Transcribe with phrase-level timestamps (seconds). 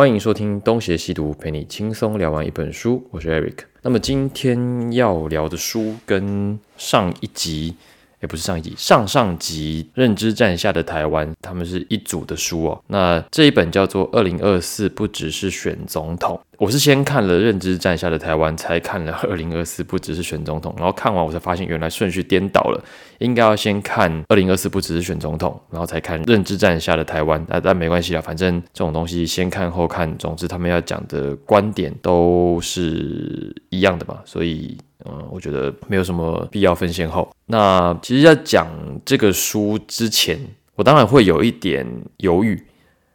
[0.00, 3.06] 欢迎收听《东邪西毒》，陪你轻松聊完一本书。
[3.10, 3.64] 我是 Eric。
[3.82, 7.76] 那么今天要聊的书跟上一集。
[8.20, 12.80] 也不是上一集，上上集认知战下的台湾，他们是一组的书哦。
[12.88, 20.74] 那这一本叫做《二零二四不只是选总统》，我是先看了认知战下的台湾，才看了二零二四不只是选总统。
[20.76, 22.84] 然后看完我才发现，原来顺序颠倒了，
[23.20, 27.42] 应该要先看二零二四不只是选总统，然后才看认知战下的台湾。
[27.48, 34.76] 那但没关系啊，反正这种东西先看后看，总之他们要讲的观点都是一样的嘛，所以。
[35.04, 37.30] 嗯，我觉得没有什么必要分先后。
[37.46, 38.68] 那其实要讲
[39.04, 40.38] 这个书之前，
[40.74, 41.86] 我当然会有一点
[42.18, 42.62] 犹豫，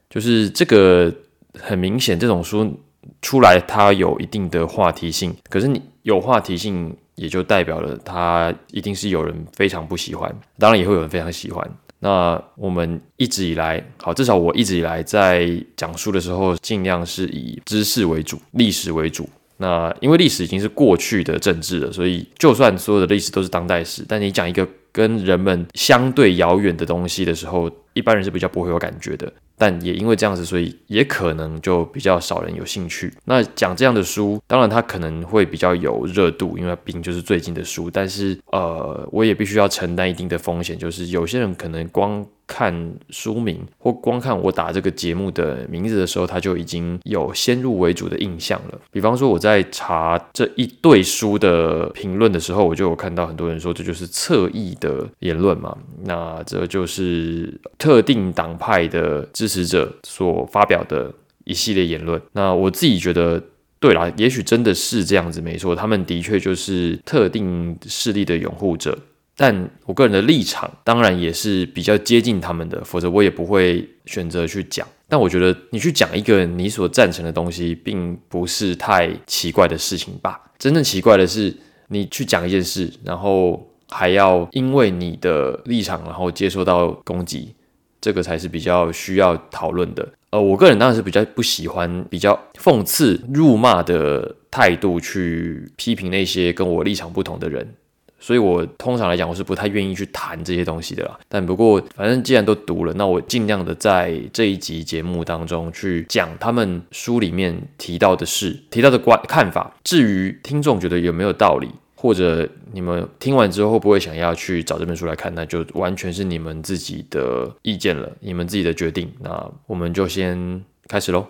[0.10, 1.14] 就是这个
[1.60, 2.80] 很明显，这种书
[3.22, 11.70] 出来它有一定的话题性，可是你有话题性，也就代表了它一定是有人非常不喜欢，当然也会有人非常喜欢。
[12.00, 19.28] 那我们一直以来，好，至少我一直以来在讲书的时候，尽量是以知识为主，历史为主。
[19.58, 29.32] 那因为历史已经是过去的政治了，所以就算所有的历史都是当代史，但你讲一个跟人们相对遥远的东西的时候，一般人是比较不会有感觉的。
[29.58, 33.10] 但也因为这样子，所以也可能就比较少人有兴趣。
[33.24, 37.90] 那讲这样的书，当然它可能会比较有热度，因为毕竟就是最近的书。
[37.90, 42.26] 但是呃，我也必须要承担一定的风险，就是有些人可能光。
[42.48, 48.80] 看书名或光看我打这个节目的名字的时候，他就已经有先入为主的印象了。
[48.92, 61.12] 比方说我在查这一对书的评论的时候，我就有看到很多人说这就是侧翼的言论嘛，那这就是特定党派的支持者所发表的
[61.46, 62.22] 一系列言论。
[62.34, 63.42] 那我自己觉得，
[63.80, 68.98] 对啦，也许真的是这样子，没错，他们的确就是特定势力的拥护者。
[69.38, 74.88] 但我个人的立场当然也是比较接近他们的，否则我也不会选择去讲。
[75.08, 80.42] 但我觉得你去讲一个你所赞成的东西，并不是太奇怪的事情吧？
[80.58, 81.56] 真正奇怪的是，
[81.90, 87.54] 你去讲一件事，然后还要因为你的立场，然后接受到攻击，
[88.02, 90.08] 这个才是比较需要讨论的。
[90.32, 97.76] 呃，我个人当然是比较不喜欢比较讽刺、辱骂的态度去批评那些跟我立场不同的人。
[98.20, 101.20] 所以，我通常来讲，我是不太愿意去谈这些东西的啦。
[101.28, 109.76] 但不过，反正既然都读了，那我尽量的在这一集节目当中去讲他们书里面提到的事、提到的观看法。
[109.84, 119.12] 至于听众觉得有没有道理，或者你们听完之后会不会想要去找这本书来看，那就完全是你们自己的意见了，你们自己的决定。
[119.22, 121.28] 那我们就先开始喽。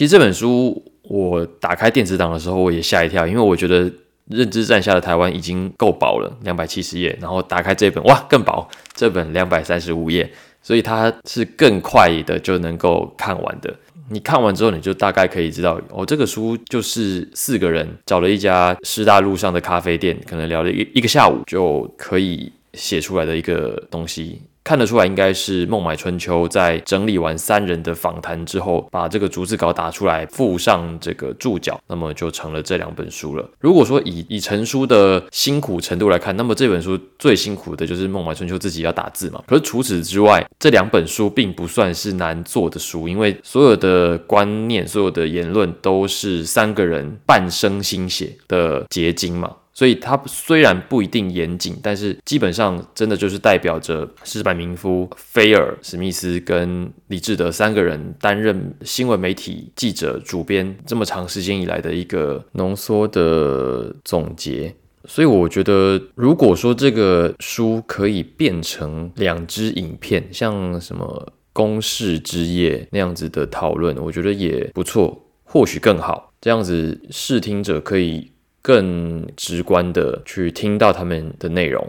[0.00, 3.80] 其实这本书我打开电子档的时候，我也吓一跳，因为我觉得
[4.28, 13.76] 认知战下的台湾已经够薄了，两百七十页，然后打开这本，哇，更薄，这本两百三十五页，所以它是更快的就能够看完的。
[14.08, 24.40] 你看完之后，你就大概可以知道，哦，这个书就是四个人找了一家师大路上的咖啡店，可能聊了一一个下午就可以写出来的一个东西。
[24.70, 33.50] 看得出来，应该是孟买春秋在整理完三人的访谈之后，把这个逐字稿打出来，附上这个注脚，那么就成了这两本书了。
[33.58, 39.42] 如果说以以成书的辛苦程度来看，那么这本书最辛苦的就是孟买春秋自己要打字嘛。
[39.44, 49.50] 可是除此之外，这两本书并不算是难做的书，因为所有的观念、所有的言论都是三个人半生心血的结晶嘛。
[49.72, 64.74] 所以它虽然不一定严谨，但是基本上真的就是代表着施柏明夫、菲尔、史密斯跟李志德三个人担任新闻媒体记者、主编这么长时间以来的一个浓缩的总结。
[65.06, 76.34] 所以我觉得，如果说这个书可以变成两支影片，像什么《公视之夜》那样子的讨论，我觉得也不错，或许更好。
[76.40, 78.29] 这样子视听者可以。
[78.62, 81.86] 更直观的去听到他们的内容，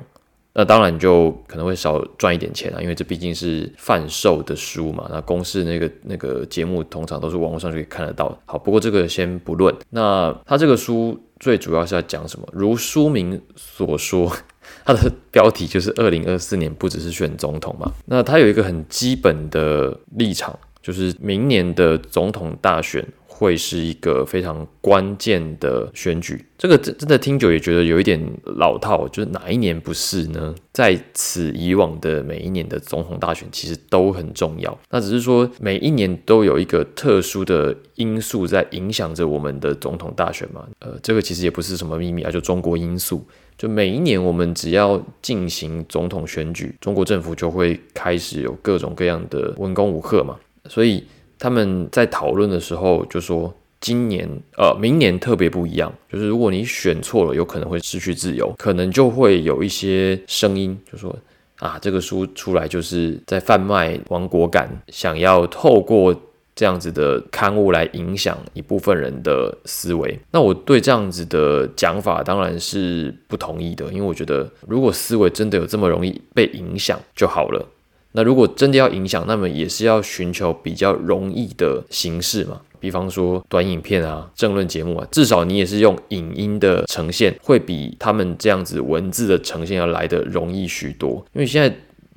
[0.53, 5.07] 那当然就可能会少赚一点钱啊，因为这毕竟是贩售的书嘛。
[5.09, 8.37] 那公式那个那个节目通常都是网络上就可以看得到。
[8.45, 9.73] 好，不过这个先不论。
[9.89, 12.47] 那他这个书最主要是要讲什么？
[12.53, 14.31] 如书名所说，
[14.85, 17.91] 它的标题就是“二零二四年不只是选总统嘛”。
[18.07, 23.05] 那他有一个很基本的立场，就是明年的总统大选。
[23.41, 30.53] 会是一个非常关键的选举，这个真真的听久也觉得有一点老套，就是哪一年不是呢？
[30.71, 40.67] 在此以往的每一年的总统大选其实都很重要，那只是说每一年都有一个特殊的因素在影响着我们的总统大选嘛。
[40.77, 43.25] 呃，这个其实也不是什么秘密啊，就中国因素，
[43.57, 50.37] 就每一年我们只要进行总统选举，中国政府就会开始有各种各样的文攻武吓嘛，
[50.69, 51.03] 所以。
[51.41, 61.13] 他们在讨论的时候就说，今年呃，明年特别不一样，就是如果你选错了，有可能会失去自由，可能就会有一些声音就说
[61.57, 66.15] 啊，这个书出来就是在贩卖王国感，想要透过
[66.53, 70.19] 这样子的刊物来影响一部分人的思维。
[70.29, 77.67] 那我对这样子的讲法当然是不同意的，因为我觉得如果思维真的有这么容易被影响就好了。
[78.13, 91.25] 那如果真的要影响，那么也是要寻求比较容易的形式嘛，比方说短影片啊、政论节目啊，至少你也是用影音的呈现，会比他们这样子文字的呈现要来的容易许多。
[91.33, 91.73] 因为现在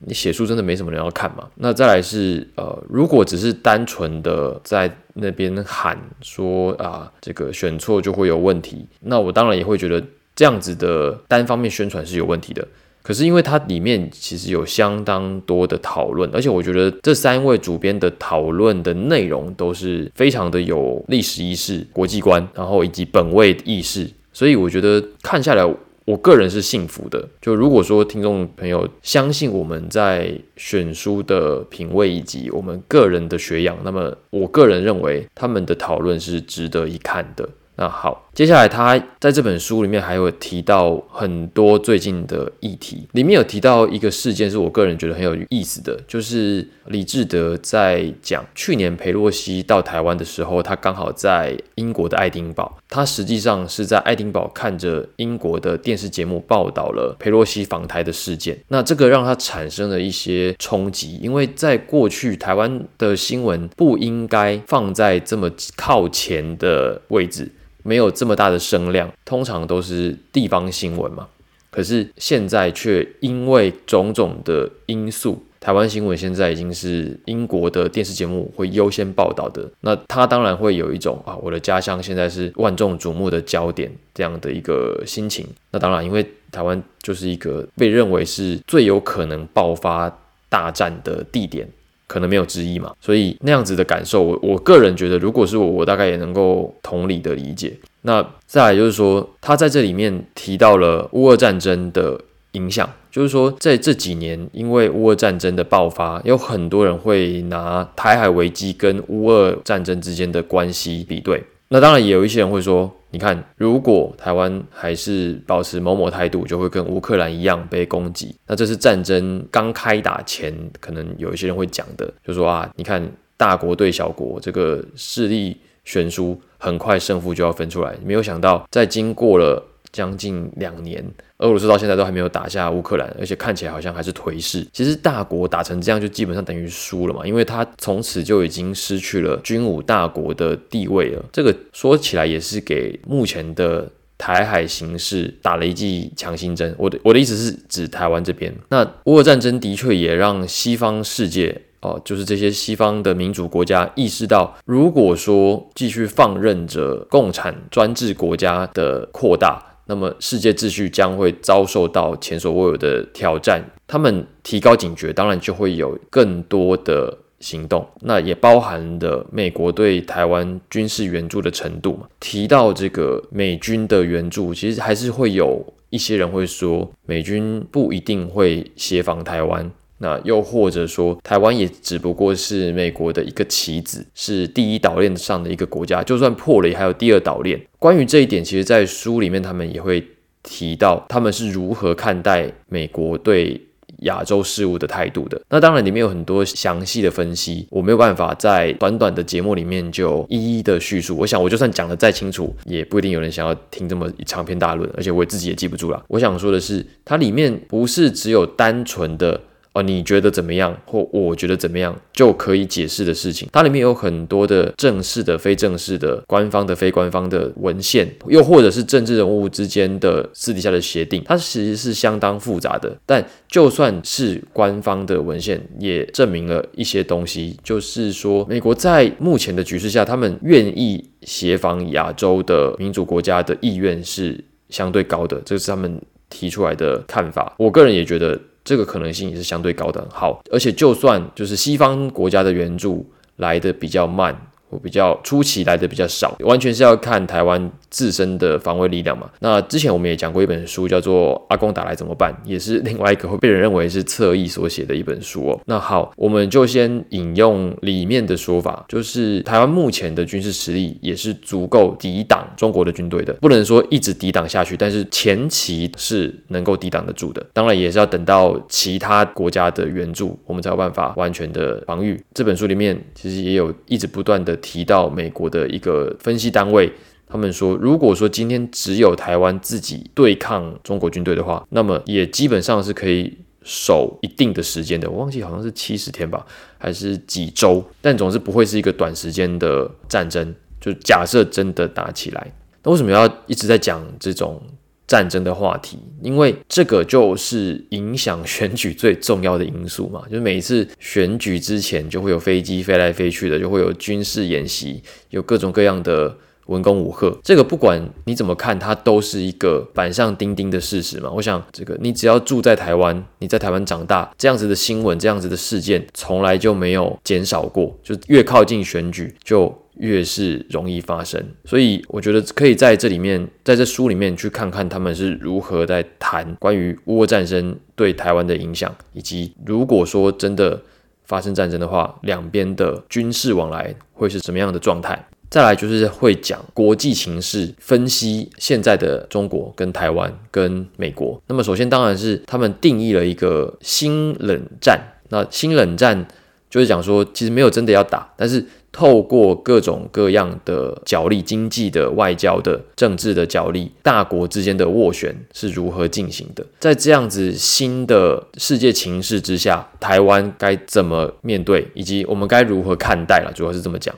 [0.07, 1.49] 你写书真的没什么人要看嘛。
[1.55, 10.03] 那再来是呃，如果只是单纯的在那边喊说啊，这个选错就会有问题，那我当然也会觉得
[10.35, 12.67] 这样子的单方面宣传是有问题的。
[13.05, 25.63] 可是因为它里面其实有相当多的讨论，而且我觉得这三位主编的讨论的内容都是非常的有历史意识、国际观，然后以及本位意识，所以我觉得看下来，
[26.07, 27.29] 我个人是幸福的。
[27.43, 37.47] 就如果说听众朋友相信我们在选书的品味以及我们个人的学养，那么我个人认为他们的讨论是值得一看的。
[37.77, 67.51] 那好，接下来他在这本书里面还有提到很多最近的议题，里面有提到一个事件，是我个人觉得很有意思的，就是李志德在讲去年裴洛西到台湾的时候，他刚好在英国的爱丁堡，他实际上是在爱丁堡看着英国的电视节目报道了裴洛西访台的事件，那这个让他产生了一些冲击，因为在过去台湾的新闻不应该放在这么靠前的位置。
[67.85, 71.29] 没有这么大的声量，通常都是地方新闻嘛。
[71.71, 79.69] 可是现在却因为种种的因素，台湾新闻现在已经是英国的电视节目会优先报道的。
[79.81, 85.47] 那他当然会有一种啊，我的家乡现在是万众瞩目的焦点这样的一个心情。
[85.73, 90.17] 那当然，因为台湾就是一个被认为是最有可能爆发
[90.49, 91.69] 大战的地点。
[92.07, 97.73] 可能没有之一嘛，所以那样子的感受，我我个人觉得，如果是我，我大概也能够同理的理解。
[98.03, 102.21] 那再来就是说，他在这里面提到了乌俄战争的
[102.53, 111.43] 影响，就是说在这几年，因为乌俄战争的爆发，有很多人会拿台海危机跟乌俄战争之间的关系比对。
[111.69, 112.93] 那当然也有一些人会说。
[113.11, 118.35] 你看，如果台湾还是保持某某态度，就会跟乌克兰一样被攻击。
[118.45, 127.95] 那这是战争刚开打前，可能有一些人会讲的，就说啊，你看大国对小国，这个势力悬殊，很快胜负就要分出来。
[128.05, 129.65] 没有想到，在经过了。
[129.93, 131.09] 将近两年，
[131.45, 134.67] 俄罗斯到现在都还没有打下乌克兰，而且看起来好像还是颓势。
[134.73, 141.23] 其实大国打成这样，就基本上等于输了嘛，因为他从此就已经失去了军武大国的地位了。
[141.31, 143.87] 这个说起来也是给目前的
[144.17, 146.75] 台海形势打了一剂强心针。
[146.79, 148.51] 我的我的意思是指台湾这边。
[148.71, 159.63] 那乌俄战争的确也让西方世界哦，就是这些西方的民主国家意识到，如果说继续放任着共产专制国家的扩大。
[159.87, 167.87] 那么世界秩序将会遭受到前所未有的挑战，他们提高警觉，当然就会有更多的行动。
[168.01, 172.09] 那也包含了美国对台湾军事援助的程度嘛？
[172.19, 179.71] 提到这个美军的援助，其实还是会有一些人会说，美军不一定会协防台湾。
[179.99, 186.03] 那又或者说，台湾也只不过是美国的一个棋子，是第一岛链上的一个国家。
[186.03, 187.61] 就算破了，也还有第二岛链。
[187.79, 190.05] 关于这一点，其实，在书里面他们也会
[190.43, 193.59] 提到，他们是如何看待美国对
[194.01, 195.41] 亚洲事务的态度的。
[195.49, 201.17] 那当然，里面有很多详细的分析，我没有办法在短短的节目里面就一一的叙述。
[201.17, 206.05] 我想，我就算讲的再清楚，也不一定有人想要听这么长篇大论，而且我自己也记不住了。
[206.09, 209.41] 我想说的是，它里面不是只有单纯的。
[209.75, 213.49] 哦，你觉得怎么样，或我觉得怎么样就可以解释的事情。
[213.53, 222.97] 它里面有很多的正式的、非正式的、官方的、非官方的文献，又或者是政治人物之间的私底下的协定，它其实是相当复杂的。
[223.05, 236.01] 但就算是官方的文献，也证明了一些东西，就是说，美国在目前的局势下，他们愿意协防亚洲的民主国家的意愿是相对高的，这是他们
[236.31, 237.55] 提出来的看法。
[237.59, 240.07] 我个人也觉得这个可能性也是相对高的。
[240.11, 243.07] 好，而且就算就是西方国家的援助
[243.37, 244.35] 来的比较慢。
[244.83, 249.31] 比较初期来的比较少，完全是要看台湾自身的防卫力量嘛。
[249.41, 255.61] 那之前我们也讲过一本书，叫做《阿公打来怎么办》，也是另外一个会被人认为是侧翼所写的一本书哦。
[255.67, 267.45] 那好，我们就先引用里面的说法，就是台湾目前的军事实力也是足够抵挡中国的军队的，不能说一直抵挡下去，但是前期是能够抵挡得住的。
[267.53, 272.21] 当然也是要等到其他国家的援助，我们才有办法完全的防御。
[272.33, 274.59] 这本书里面其实也有一直不断的。
[274.65, 276.91] 提到美国的一个分析单位，
[277.27, 285.11] 他们说，如果说今天只有台湾自己对抗中国军队的话，那么也基本上是可以守一定的时间的。
[285.11, 286.47] 我忘记好像是七十天吧，
[286.79, 290.55] 还是几周，但总是不会是一个短时间的战争。
[290.81, 292.53] 就假设真的打起来，
[292.83, 294.61] 那为什么要一直在讲这种？
[295.07, 300.23] 战争的话题，因为这个就是影响选举最重要的因素嘛。
[300.31, 307.37] 就是每一次选举之前，就会有飞机飞来飞去的，就会有军事演习，有各种各样的文攻武赫。
[307.43, 311.31] 这个不管你怎么看，它都是一个板上钉钉的事实嘛。
[311.31, 317.97] 我想，这个你只要住在台湾，你在台湾长大，这样子的新闻，这样子的事件，从来就没有减少过。
[318.03, 330.83] 就越靠近选举，就越是容易发生，所以我觉得可以在这里面，在这书里面去看看他们是如何在谈关于乌战争对台湾的影响，以及如果说真的
[331.27, 335.25] 发生战争的话，两边的军事往来会是什么样的状态。
[335.55, 341.41] 再来就是会讲国际情势，分析现在的中国跟台湾跟美国。
[341.47, 346.27] 那么首先当然是他们定义了一个新冷战，那新冷战
[346.69, 348.67] 就是讲说其实没有真的要打，但是。
[348.97, 356.65] 透过各种各样的角力、经济的、外交的、政治的角力，大国之间的斡旋是如何进行的？
[356.79, 363.53] 在这样子新的世界情势之下，台湾该怎么面对，以及我们该如何看待了？
[363.53, 364.15] 主要是这么讲。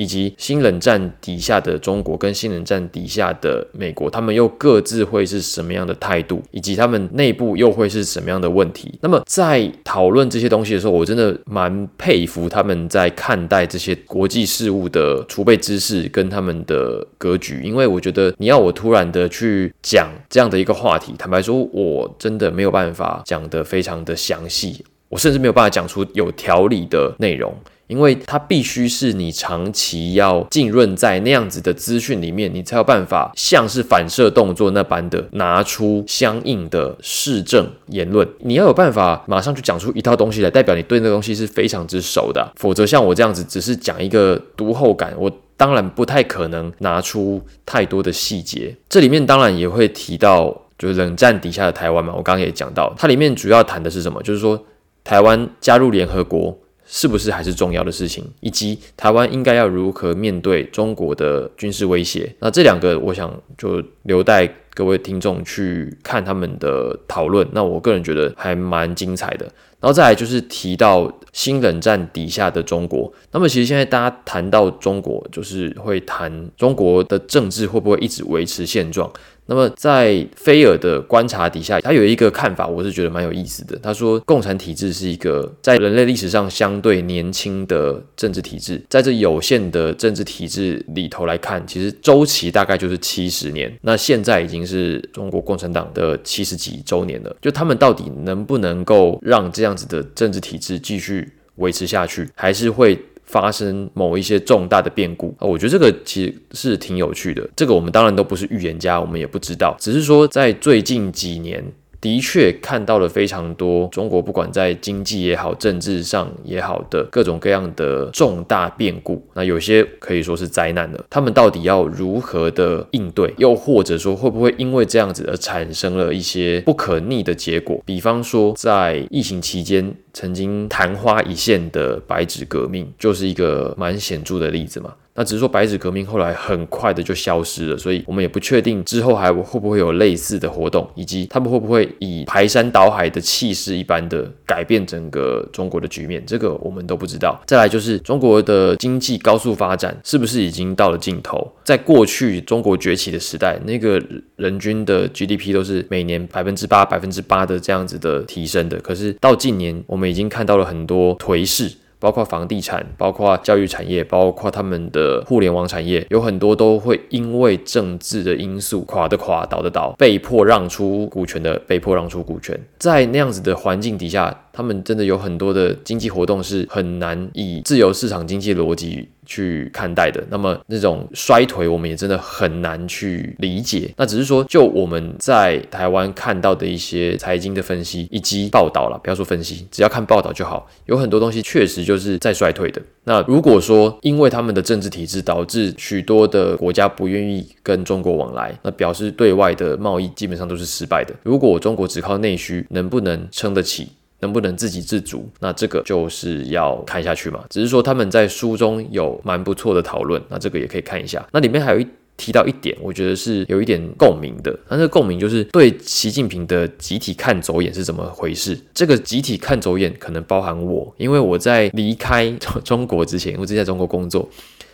[0.00, 8.98] 以及新冷战底下的中国跟新冷战底下的美国，他们又各自会是什么样的态度，以及他们内部又会是什么样的问题？
[9.02, 27.54] 那么在讨论这些东西的时候，我真的蛮佩服他们在看待这些国际事务的储备知识跟他们的格局，因为我觉得你要我突然的去讲这样的一个话题，坦白说，我真的没有办法讲得非常的详细，我甚至没有办法讲出有条理的内容。
[27.90, 38.26] 因为它必须是你长期要浸润在那样子的资讯里面，你才有办法像是反射动作那般的拿出相应的市政言论。
[38.38, 42.52] 你要有办法马上就讲出一套东西来，代表你对那个东西是非常之熟的。
[42.54, 48.72] 否则像我这样子只是讲一个读后感，我当然不太可能拿出太多的细节。
[48.88, 52.14] 这里面当然也会提到，就是冷战底下的台湾嘛。
[52.16, 54.22] 我刚刚也讲到，它里面主要谈的是什么？
[54.22, 54.64] 就是说
[55.02, 56.56] 台湾加入联合国。
[56.92, 62.34] 是不是还是重要的事情，以及台湾应该要如何面对中国的军事威胁？
[62.40, 67.46] 那这两个，我想就留待各位听众去看他们的讨论。
[67.52, 69.46] 那我个人觉得还蛮精彩的。
[69.78, 73.10] 然后再来就是提到新冷战底下的中国。
[73.30, 79.10] 那么其实现在大家谈到中国，就是会谈中国的政治会不会一直维持现状。
[79.50, 83.76] 那么，在菲尔的观察底下，他有一个看法，我是觉得蛮有意思的。
[83.82, 93.76] 他说，共产体制是一个在人类历史上相对年轻的政治体制，在这有限的政治体制里头来看，其实周期大概就是七十年。
[93.82, 102.96] 那现在已经是中国共产党的七十几周年了，就他们到底能不能够让这样子的政治体制继续维持下去，还是会？
[103.30, 107.48] 发生某一些重大的变故啊，我觉得这个其实是挺有趣的。
[107.54, 111.64] 这个我们当然都不是预言家，我们也不知道，只是说在最近几年。
[112.00, 121.04] 的确看到了非常多中国不管在经济也好、政治上也好的各种各样的重大变故，那有些可以说是灾难的。
[121.10, 123.34] 他们到底要如何的应对？
[123.36, 127.82] 又或者说会不会因为这样子而产生了一些不可逆的结果？
[127.84, 134.94] 比方说在疫情期间曾经昙花一现的白纸革命，就是一个蛮显著的例子嘛。
[135.14, 147.38] 那只是说白纸革命后来很快的就消失了，所以我们也不确定之后还会不会有类似的活动，以及他们会不会以排山倒海的气势一般的改变整个中国的局面，这个我们都不知道。
[147.46, 151.52] 再来就是中国的经济高速发展是不是已经到了尽头？
[151.64, 154.02] 在过去中国崛起的时代，那个
[154.36, 161.70] 人均的 GDP 都是每年百分之八、百分之八的这样子的提升的，可是到近年我们已经看到了很多颓势。
[162.00, 172.58] 包括房地产，包括教育产业，包括他们的互联网产业，有很多都会因为政治的因素垮的垮，倒的倒，被迫让出股权的，被迫让出股权。
[172.78, 179.08] 在那样子的环境底下，他们真的有很多的经济活动是很难以自由市场经济逻辑。
[179.26, 183.94] 去看待的，那么那种衰退，我们也真的很难去理解。
[183.96, 190.68] 那只是说，就我们在台湾看到的一些财经的分析以及报道了，不要说分析，只要看报道就好。
[190.86, 192.82] 有很多东西确实就是在衰退的。
[193.04, 201.14] 那如果说因为他们的政治体制导致许多的国家不愿意跟中国往来，那表示对外的贸易基本上都是失败的。
[201.22, 203.90] 如果中国只靠内需，能不能撑得起？
[204.20, 205.28] 能不能自给自足？
[205.40, 207.44] 那这个就是要看下去嘛。
[207.50, 211.26] 只是说他们在书中有蛮不错的讨论，那这个也可以看一下。
[211.32, 211.86] 那里面还有一
[212.16, 214.54] 提到一点，我觉得是有一点共鸣的。
[214.68, 218.58] 那这个共鸣就是对习近平的集体看走眼是怎么回事？
[218.74, 222.30] 这个集体看走眼可能包含我，因为我在离开
[222.62, 224.28] 中国之前，我之前在中国工作。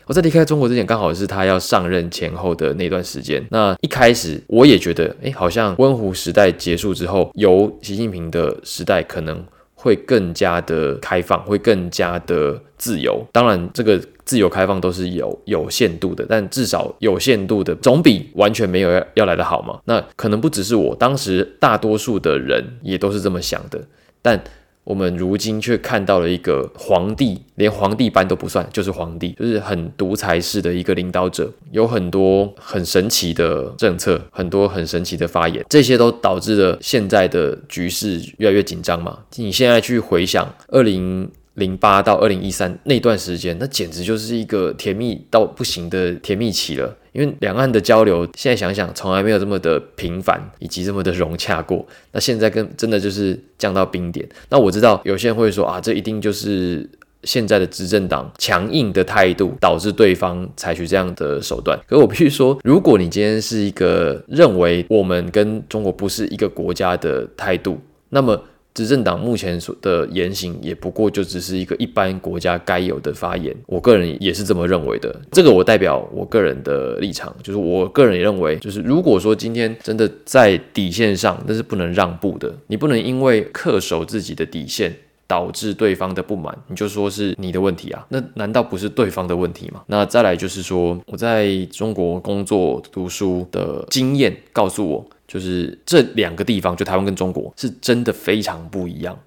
[0.07, 3.45] 我在离开中国之前，刚好是他要上任前后的那段时间。
[3.51, 9.45] 那一开始我也觉得，哎，好像温湖时代结束之后，由习近平的时代可能
[9.75, 13.21] 会更加的开放，会更加的自由。
[13.33, 19.81] 当然，这个自由开放都是有有限度的，但至少有限度的总比完全没有要要来的好嘛。
[19.87, 23.81] 那可能不只是我，当时大多数的人也都是这么想的，
[24.23, 24.41] 但。
[24.87, 39.19] 我们如今却看到了一个皇帝，连皇帝班都不算，就是皇帝，就是很独裁式的一个领导者，有很多很神奇的政策，很多很神奇的发言，这些都导致了现在的局势越来越紧张嘛。
[39.35, 41.29] 你现在去回想二零。
[41.57, 46.95] 零八到二零一三那段时间，那简直就是一个甜蜜到不行的甜蜜期了。
[47.17, 51.87] 因为两岸的交流，现在想想，从来没有这么的频繁以及这么的融洽过。
[52.13, 54.29] 那现在跟真的就是降到冰点。
[54.51, 56.87] 那我知道有些人会说啊，这一定就是
[57.23, 61.79] 现在的执政党强硬的态度导致对方采取这样的手段。
[61.89, 67.81] 可我必须说，如果你今天是一个认为我们跟中国不是一个国家的态度，
[68.11, 68.39] 那么。
[68.77, 75.19] 执政党目前所的言行也不过就只是一个一般国家该有的发言，我个人也是这么认为的。
[75.33, 82.55] 这个我代表我个人的立场，就是我个人也认为，就是如果说今天真的在底线上，那是不能让步的。
[82.67, 84.95] 你不能因为恪守自己的底线，
[85.27, 88.05] 导致对方的不满，你就说是你的问题啊？
[88.11, 89.83] 那难道不是对方的问题吗？
[89.87, 95.07] 那再来就是说，我在中国工作读书的经验告诉我。
[95.27, 99.19] 就是这两个地方，就台湾跟中国是真的非常不一样。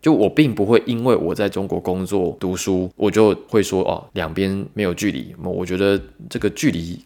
[0.00, 5.34] 就我并不会因为我在中国工作读书，我就会说哦，两边没有距离。
[5.42, 6.98] 我觉得这个距离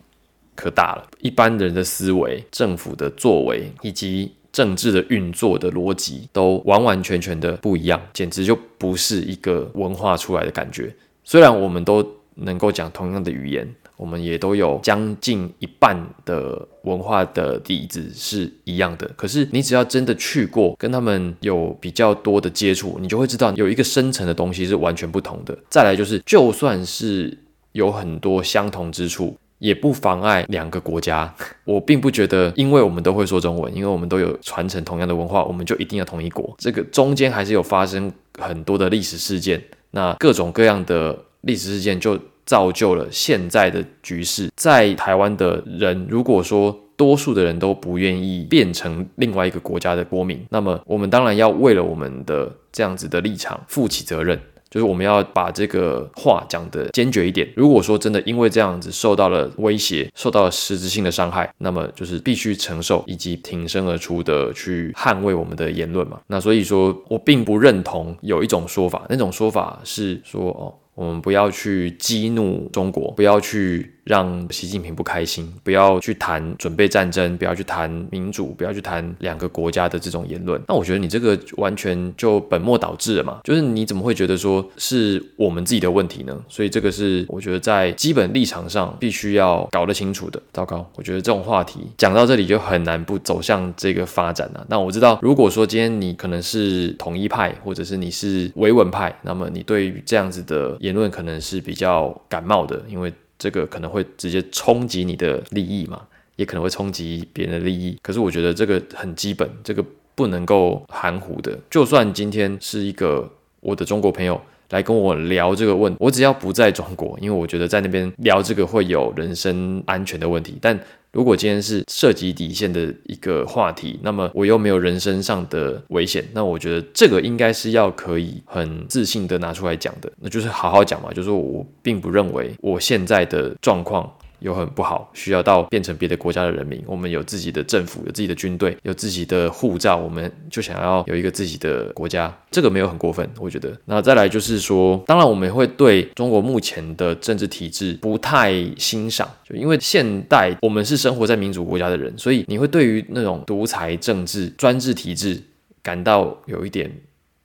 [0.54, 1.08] 可大了。
[1.20, 10.94] 一般人的思维、政府的作为以及政治的运作的逻辑，都完完全全的不一样，简直就不是一个文化出来的感觉。
[11.24, 13.74] 虽然我们都能够讲同样的语言。
[13.96, 25.56] 我们也都有将近一半的文化的底子是一样的，可是你只要真的去过，跟他们有比较多的接触，你就会知道有一个深层的东西是完全不同的。
[25.68, 27.38] 再来就是，就算是
[27.70, 31.32] 有很多相同之处，也不妨碍两个国家。
[31.64, 36.52] 我并不觉得，因为我们都会说中文，因为我们都有传承同样的文化，我们就一定要同一国。
[36.58, 42.18] 这个中间还是有发生很多的历史事件，那各种各样的历史事件就。
[42.46, 54.38] 造就了现在的局势，在台湾的人，如果说多数的人都不愿意变成另外一个国家的国民，那么我们当然要为了我们的这样子的立场负起责任，
[54.70, 57.50] 就是我们要把这个话讲得坚决一点。
[57.56, 66.20] 如果说真的因为这样子受到了威胁，受到了实质性的伤害，那么就是必须承受以及挺身而出的去捍卫我们的言论嘛。
[66.28, 70.72] 那所以说我并不认同有一种说法，那种说法是说哦。
[70.94, 73.93] 我们不要去激怒中国，不要去。
[74.04, 80.60] 让习近平不开心，不要去谈准备战争，不要去谈民主，不要去谈两个国家的这种言论。
[80.68, 83.40] 那我觉得你这个完全就本末倒置了嘛？
[83.44, 86.38] 就是你怎么会觉得说是我们自己的问题呢？
[86.48, 90.40] 所以这个是我觉得在基本立场上必须要搞得清楚的。
[90.52, 94.64] 糟糕，我觉得这种话题讲到这里就很难不走向这个发展了。
[94.68, 103.12] 那我知道，如果说今天你可能是统一派，或者是你是维稳派，那么你对于这样子的言论可能是比较感冒的，因为。
[103.44, 106.00] 这个可能会直接冲击你的利益嘛，
[106.36, 107.98] 也可能会冲击别人的利益。
[108.00, 111.58] 可是我觉得这个很基本，这个不能够含糊的。
[111.68, 113.30] 就算今天是一个
[113.60, 120.80] 我的中国朋友来跟我聊这个问，我只要不在中国，因为我觉得在那边聊这个会有人身安全的问题，但。
[121.14, 134.12] 如果今天是涉及底线的一个话题，那么我又没有人身上的危险，那我觉得这个应该是要可以很自信的拿出来讲的，那就是好好讲嘛，就是我并不认为我现在的状况。
[134.44, 136.82] 有很不好，需要到变成别的国家的人民。
[136.86, 143.74] 我们有自己的政府，有自己的军队，有自己的护照，我们就想要有一个自己的国家，这个没有很过分，我觉得。
[143.86, 155.42] 那再来就是说，当然我们会对中国目前的政治体制不太欣赏，就因为现代我们是生活在民主国家的人，所以你会对于那种独裁政治、专制体制
[155.82, 156.92] 感到有一点，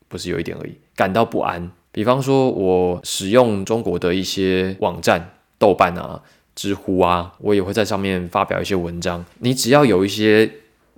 [0.09, 1.71] 不是有一点而已，感到不安。
[1.93, 6.21] 比方说，我使用中国的一些网站，豆瓣啊。
[6.59, 9.23] 知乎啊，我也会在上面发表一些文章。
[9.37, 10.51] 你只要有一些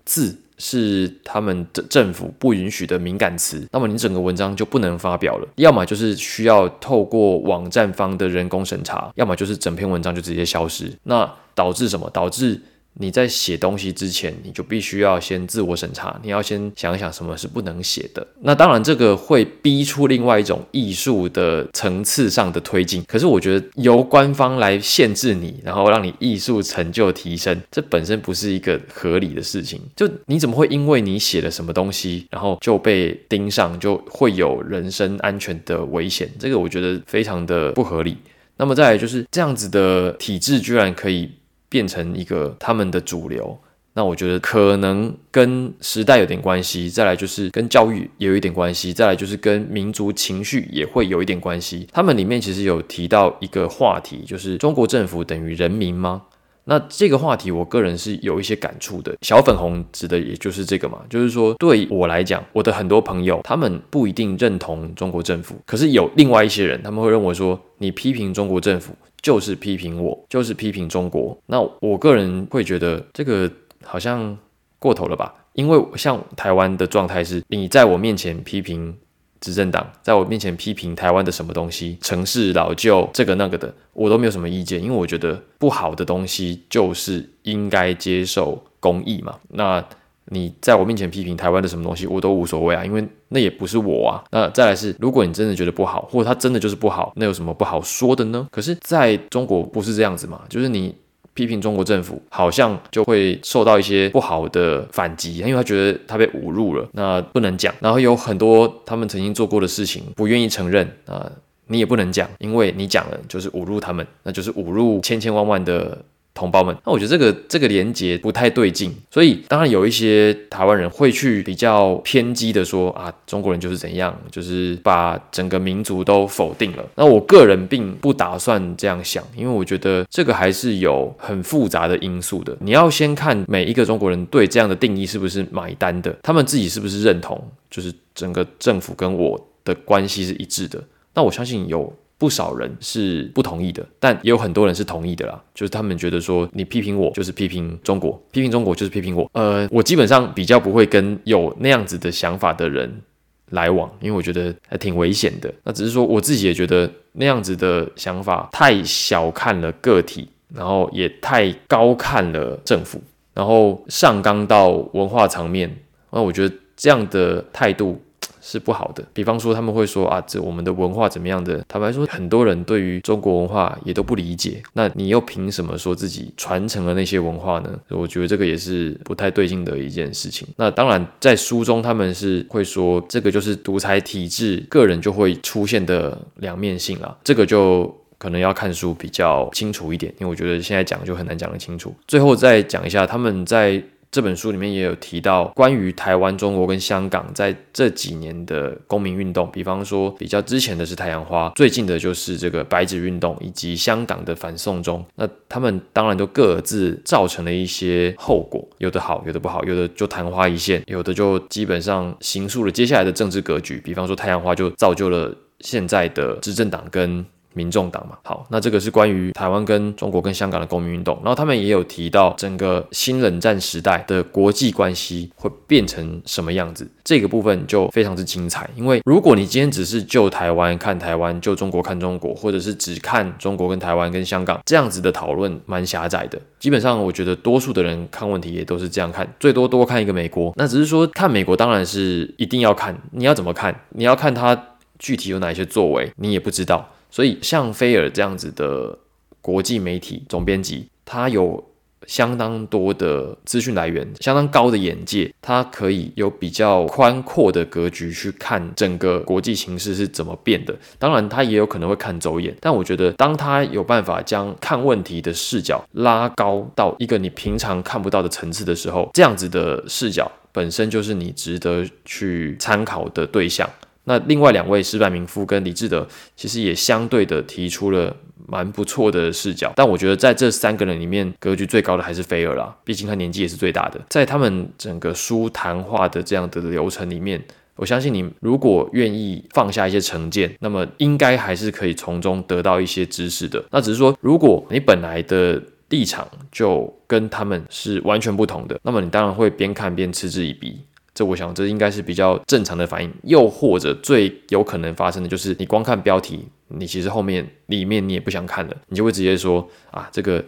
[0.03, 5.47] 字是他们的政府不允许的敏感词，那么你整个文章就不能发表了。
[5.57, 10.91] 要么就是需要透过网站方的人工审查，要么就是整篇文章就直接消失。
[11.03, 12.09] 那导致什么？
[12.09, 12.59] 导致
[12.93, 18.25] 你在写东西之前，你就必须要先自我审查，你要先想想什么是不能写的。
[18.41, 23.03] 那当然，这个会逼出另外一种艺术的层次上的推进。
[23.07, 29.79] 可是，我觉得由官方来限制你，然后让你艺术成就提升，这本身不是一个合理的事情。
[29.95, 36.29] 就你怎么会因为你写了什么东西，然后就被盯上，就会有人身安全的危险？
[36.37, 38.17] 这个我觉得非常的不合理。
[38.57, 41.31] 那么再来就是这样子的体制，居然可以。
[41.71, 43.57] 变成一个他们的主流，
[43.93, 51.87] 那我觉得可能跟时代有点关系，再来就是跟教育也有一点关系，再来就是跟民族情绪也会有一点关系。
[51.93, 56.23] 他们里面其实有提到一个话题，就是中国政府等于人民吗？
[56.65, 59.15] 那这个话题，我个人是有一些感触的。
[59.21, 68.93] 小粉红指的也就是这个嘛，就是说对我来讲，我的很多朋友他们不一定认同中国政府，可是有另外一些人，他们会认为说，你批评中国政府。
[69.21, 71.37] 就是批评我，就是批评中国。
[71.45, 73.47] 那我个人会觉得这个
[73.83, 74.35] 好像
[74.79, 75.31] 过头了吧？
[75.53, 78.97] 因为像台湾的状态是，你在我面前批评
[79.41, 89.35] 执政党，在我面前批评台湾的什么东西，城市老旧这个那个的，我都没有什么意见，因为我觉得不好的东西就是应该接受公益嘛。
[89.49, 89.83] 那
[90.25, 94.23] 你在我面前批评台湾的什么东西，我都无所谓啊，因为那也不是我啊。
[94.31, 98.47] 那再来是，如果你真的觉得不好，或者他真的就是不好，那有什么不好说的呢？
[98.51, 100.95] 可是在中国不是这样子嘛，就是你
[101.33, 107.73] 批评中国政府，好像就会受到一些不好的反击，因为他觉得他被侮辱了，那不能讲。
[107.79, 111.31] 然后有很多他们曾经做过的事情，不愿意承认啊，
[111.67, 115.97] 你也不能讲，因为你讲了就是侮辱他们，那就是侮辱千千万万的。
[116.41, 126.83] 同胞们，那我觉得这个这个连接不太对劲，所以当然有一些台湾人会去比较偏激的说啊，中国人就是怎样，就是把整个民族都否定了。
[126.95, 132.57] 那我个人并不打算这样想，因为我觉得这个还是有很复杂的因素的。
[132.59, 140.83] 你要先看每一个中国人对这样的定义是不是买单的，他们自己是不是认同，就是整个政府跟我的关系是一致的。
[141.13, 141.93] 那我相信有。
[142.21, 145.43] 不少人是不同意的，但也有很多人是同意的啦。
[145.55, 149.27] 就是他们觉得说，你批评我就是批评中国，批评中国就是批评我。
[149.33, 153.01] 呃，我基本上比较不会跟有那样子的想法的人
[153.49, 155.51] 来往，因为我觉得还挺危险的。
[155.63, 163.01] 那只是说我自己也觉得那样子的想法太小看了个体，然后也太高看了政府，
[163.33, 165.75] 然后上纲到文化层面。
[166.11, 167.99] 那我觉得这样的态度。
[168.41, 169.03] 是不好的。
[169.13, 171.63] 比方说，他们会说啊，这我们的文化怎么样的？
[171.67, 174.61] 坦白说，很多人对于中国文化也都不理解。
[174.73, 177.79] 那你又凭什么说自己传承了那些文化呢？
[177.89, 180.47] 我觉得这个也是不太对劲的一件事情。
[180.57, 187.15] 那当然，在书中他们是会说，这个就是独裁体制，个人就会出现的两面性了。
[187.23, 191.93] 这个就可能要看书比较清楚一点，因为我觉得现在讲就很难讲得清楚。
[192.07, 193.83] 最后再讲一下，他们在。
[194.11, 205.05] 这本书里面也有提到关于台湾、中国跟香港在这几年的公民运动，比方说比较之前的是太阳花，最近的就是这个白纸运动以及香港的反送中。
[205.15, 213.79] 那他们当然都各自造成了一些后果，有的好，有的不好，有的就昙花一现，有的就基本上形塑了接下来的政治格局。
[213.79, 218.17] 比方说太阳花就造就了现在的执政党跟民众党嘛。
[218.23, 228.69] 好，那这个是关于台湾跟中国跟香港的公民运动，然后他们也有提到整个新冷战时代的国际关系会变成什么样子，这个部分就非常之精彩。
[228.75, 236.39] 因为如果你今天只是就台湾看台湾，就中国看中国，或者是只看中国跟台湾跟香港这样子的讨论，蛮狭窄的。
[236.59, 240.53] 基本上，我觉得多数的人看问题也都是这样看，最多多看一个美国。
[240.55, 243.75] 那只是说看美国，当然是一定要看，你要怎么看？
[243.89, 244.67] 你要看他
[244.99, 246.89] 具体有哪些作为，你也不知道。
[247.11, 248.97] 所以像菲尔这样子的
[249.41, 251.63] 国际媒体总编辑，他有
[252.07, 260.75] 相当多的资讯来源，相当高的眼界，他可以有比较宽阔的格局去看整个国际形势是怎么变的。
[260.97, 273.69] 当然，他也有可能会看走眼，但我觉得当他有办法将看问题的视角拉高到一个你平常看不到的层次的时候，这样子的视角本身就是你值得去参考的对象。
[274.11, 278.13] 那另外两位石柏明夫跟李志德，其实也相对的提出了
[278.45, 284.01] 蛮不错的视角，但我觉得在这三个人里面，格局最高的还是菲尔啦，毕竟他年纪也是最大的。
[284.09, 287.41] 在他们整个书谈话的这样的流程里面，
[287.77, 293.63] 我相信你如果愿意放下一些成见，那么应该还是可以从中得到一些知识的。
[293.71, 300.81] 那只是说，如果你本来的立场就跟他们是完全不同的，那么你当然会边看边嗤之以鼻。
[301.21, 303.13] 这我想，这应该是比较正常的反应。
[303.25, 310.43] 又或者最有可能发生的就是，你光看标题，你其实后面里面你也不想看了，你就会直接说啊，这个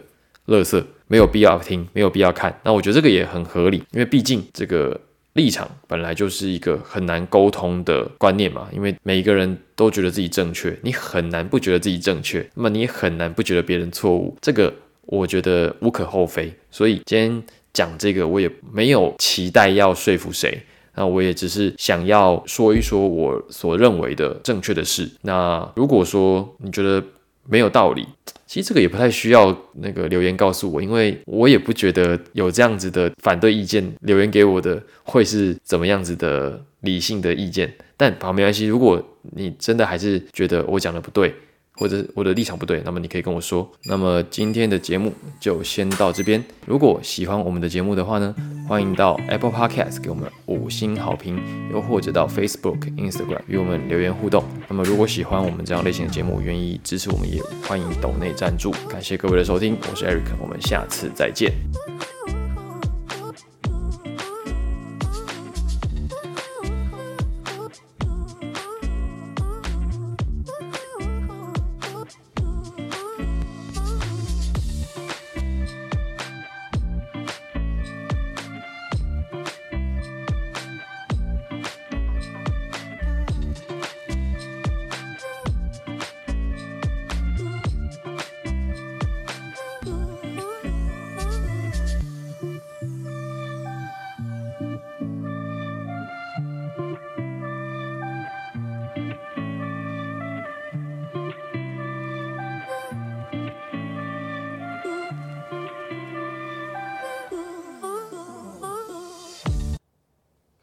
[0.46, 2.58] 乐色没有必要听，没有必要看。
[2.64, 5.00] 那我觉得这个也很合理，因为毕竟这个
[5.34, 8.68] 立场本来就是一个很难沟通的观念嘛。
[8.72, 14.36] 因为每一个人都觉得自己正确，你很难不觉得自己正确，那么你也很难不觉得别人错误。
[14.40, 16.52] 这个我觉得无可厚非。
[16.72, 17.44] 所以今天。
[17.74, 20.62] 讲这个我也没有期待要说服谁，
[20.94, 25.10] 那我也只是想要说一说我所认为的正确的事。
[25.22, 27.04] 那如果说你觉得
[27.46, 28.06] 没有道理，
[28.46, 37.70] 其实这个也不太需要那个留言告诉我，因为我也不觉得有这样子的反对意见留言给我的会是怎么样子的理性的意见。
[37.96, 41.34] 但好没关系，如果你真的还是觉得我讲的不对。
[41.76, 43.68] 或者我的立场不对，那么你可以跟我说。
[43.84, 46.42] 那么今天的节目就先到这边。
[46.66, 48.34] 如果喜欢我们的节目的话呢，
[48.68, 51.40] 欢迎到 Apple Podcast 给我们五星好评，
[51.72, 54.44] 又或者到 Facebook、Instagram 与我们留言互动。
[54.68, 58.70] 那么如果喜欢我们这样类型的节目，愿意支持我们，也欢迎抖内赞助。
[58.88, 61.52] 感谢各位的收听，我是 Eric，我们下次再见。